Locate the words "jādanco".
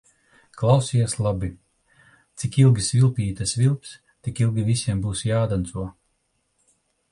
5.31-5.89